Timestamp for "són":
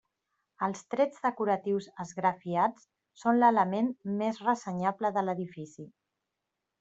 3.25-3.41